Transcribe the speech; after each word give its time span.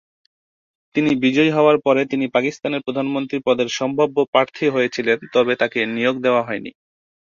নির্বাচনে 0.95 1.21
বিজয়ী 1.23 1.51
হওয়ার 1.51 1.77
পরে 1.85 2.01
তিনি 2.05 2.25
পাকিস্তানের 2.35 2.85
প্রধানমন্ত্রী 2.85 3.37
পদের 3.45 3.69
সম্ভাব্য 3.79 4.17
প্রার্থী 4.31 4.65
হয়েছিলেন 4.69 5.17
তবে 5.33 5.53
তাকে 5.61 5.79
নিয়োগ 5.95 6.15
দেওয়া 6.25 6.41
হয়নি। 6.47 6.71